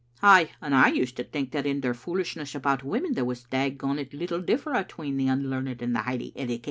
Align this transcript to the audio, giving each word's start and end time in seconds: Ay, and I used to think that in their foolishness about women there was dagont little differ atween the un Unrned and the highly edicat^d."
Ay, 0.23 0.49
and 0.61 0.73
I 0.73 0.87
used 0.87 1.15
to 1.17 1.23
think 1.23 1.51
that 1.51 1.67
in 1.67 1.81
their 1.81 1.93
foolishness 1.93 2.55
about 2.55 2.83
women 2.83 3.13
there 3.13 3.23
was 3.23 3.43
dagont 3.43 4.15
little 4.15 4.41
differ 4.41 4.73
atween 4.75 5.15
the 5.15 5.29
un 5.29 5.43
Unrned 5.43 5.79
and 5.79 5.93
the 5.95 5.99
highly 5.99 6.31
edicat^d." 6.35 6.59